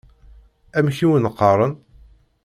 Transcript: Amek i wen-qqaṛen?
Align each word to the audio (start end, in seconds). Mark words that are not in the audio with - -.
Amek 0.77 0.97
i 0.99 1.07
wen-qqaṛen? 1.09 1.73